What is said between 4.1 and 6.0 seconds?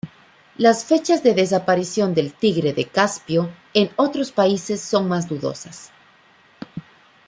países son más dudosas.